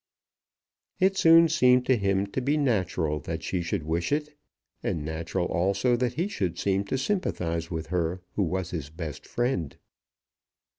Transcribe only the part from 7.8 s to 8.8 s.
her who was